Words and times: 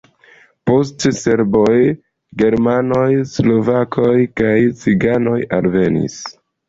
Poste 0.69 1.09
serboj, 1.17 1.75
germanoj, 2.43 3.05
slovakoj 3.35 4.17
kaj 4.43 4.57
ciganoj 4.85 5.37
alvenis. 5.59 6.17